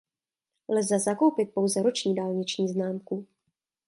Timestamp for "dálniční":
2.15-2.67